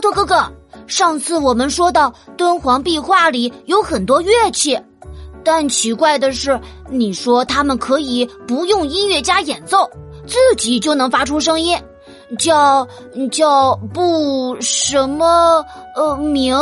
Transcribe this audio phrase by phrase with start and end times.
[0.00, 0.50] 骆驼哥哥，
[0.86, 4.78] 上次我们说到敦煌壁画里有很多乐器，
[5.44, 9.86] 但奇怪的是，你说他们可以不用音乐家演奏，
[10.26, 11.78] 自己就能发出声音，
[12.38, 12.88] 叫
[13.30, 15.62] 叫不什么
[15.94, 16.56] 呃鸣，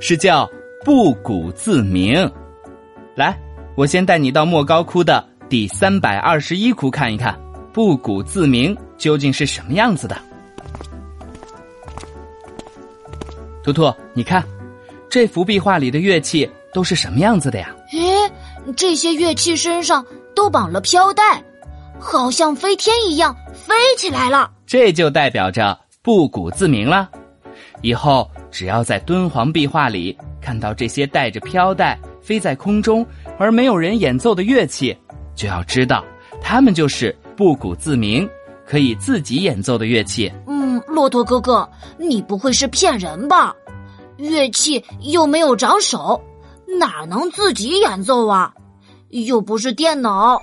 [0.00, 0.48] 是叫
[0.82, 2.30] 不鼓自鸣。
[3.14, 3.38] 来，
[3.76, 7.38] 我先带你到莫高窟的第三百二十一窟看一看，
[7.74, 10.16] 不鼓自鸣究竟是什么样子的。
[13.62, 14.44] 图图，你看，
[15.08, 17.74] 这幅壁画里的乐器都是什么样子的呀？
[17.92, 21.42] 诶，这些乐器身上都绑了飘带，
[22.00, 24.50] 好像飞天一样飞起来了。
[24.66, 27.08] 这就代表着不鼓自鸣了。
[27.82, 33.04] 以后只要在敦煌壁画里看到这些带着飘带飞在空中
[33.38, 34.96] 而没有人演奏的乐器，
[35.34, 36.04] 就要知道
[36.40, 38.28] 它们就是不鼓自鸣，
[38.66, 40.32] 可以自己演奏的乐器。
[40.86, 43.54] 骆驼哥哥，你不会是骗人吧？
[44.16, 46.22] 乐器又没有长手，
[46.78, 48.52] 哪能自己演奏啊？
[49.08, 50.40] 又不是电脑。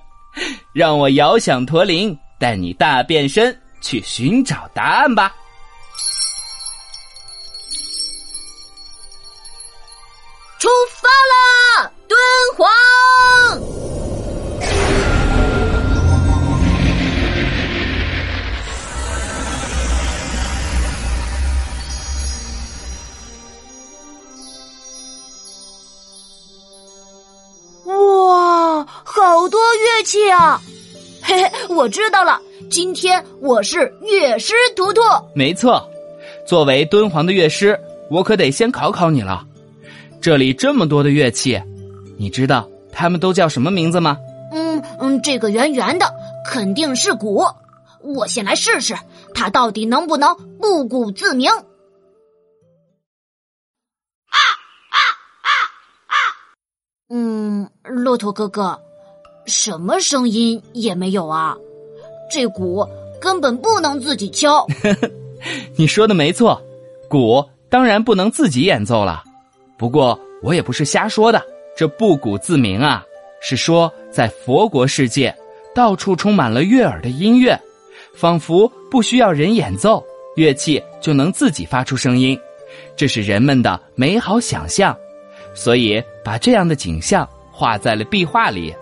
[0.72, 5.34] 让我遥想驼铃，带你大变身去寻找答案吧。
[10.58, 10.68] 出
[11.00, 11.08] 发
[29.14, 30.58] 好多乐器啊！
[31.22, 35.02] 嘿嘿，我知道了，今天我是乐师图图。
[35.34, 35.86] 没错，
[36.46, 37.78] 作为敦煌的乐师，
[38.10, 39.44] 我可得先考考你了。
[40.20, 41.60] 这里这么多的乐器，
[42.16, 44.16] 你知道它们都叫什么名字吗？
[44.50, 46.06] 嗯嗯，这个圆圆的
[46.46, 47.44] 肯定是鼓。
[48.00, 48.96] 我先来试试，
[49.34, 51.50] 它到底能不能不鼓自鸣？
[51.50, 51.58] 啊
[54.88, 54.96] 啊
[55.36, 55.46] 啊
[56.06, 56.16] 啊！
[57.10, 58.80] 嗯，骆驼哥哥。
[59.46, 61.56] 什么声音也没有啊！
[62.30, 62.86] 这鼓
[63.20, 64.66] 根本不能自己敲。
[65.76, 66.60] 你说的没错，
[67.08, 69.22] 鼓当然不能自己演奏了。
[69.76, 71.42] 不过我也不是瞎说的，
[71.76, 73.04] 这不鼓自鸣啊，
[73.40, 75.34] 是说在佛国世界，
[75.74, 77.60] 到处充满了悦耳的音乐，
[78.14, 80.02] 仿佛不需要人演奏，
[80.36, 82.38] 乐器就能自己发出声音。
[82.96, 84.96] 这是人们的美好想象，
[85.54, 88.74] 所以把这样的景象画在了壁画里。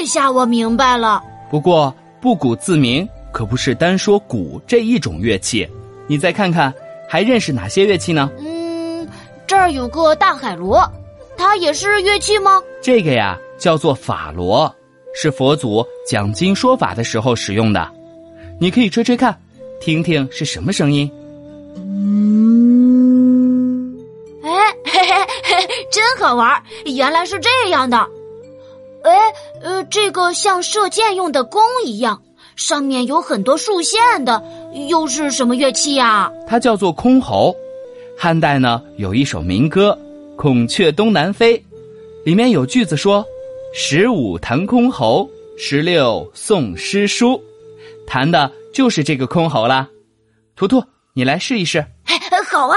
[0.00, 1.22] 哦，这下我明白了。
[1.50, 5.68] 不过不鼓自鸣可不是单说鼓这一种乐器，
[6.06, 6.72] 你再看看，
[7.06, 8.30] 还认识哪些乐器呢？
[8.38, 9.06] 嗯，
[9.46, 10.90] 这儿有个大海螺，
[11.36, 12.62] 它也是乐器吗？
[12.80, 14.74] 这个呀叫做法螺，
[15.14, 17.86] 是佛祖讲经说法的时候使用的。
[18.58, 19.38] 你可以吹吹看，
[19.82, 21.10] 听听是什么声音。
[21.76, 22.74] 嗯，
[24.44, 24.50] 哎，
[24.86, 26.62] 嘿嘿嘿，真好玩！
[26.86, 28.08] 原来是这样的。
[29.02, 32.22] 哎，呃，这个像射箭用的弓一样，
[32.56, 34.42] 上面有很多竖线的，
[34.88, 36.30] 又是什么乐器呀？
[36.46, 37.54] 它叫做箜篌。
[38.18, 39.98] 汉代呢有一首民歌
[40.36, 41.56] 《孔雀东南飞》，
[42.24, 43.24] 里面有句子说
[43.74, 47.42] ：“十五弹箜篌，十六诵诗书。”
[48.06, 49.88] 弹的就是这个箜篌啦。
[50.54, 50.84] 图图，
[51.14, 51.84] 你来试一试。
[52.50, 52.76] 好啊。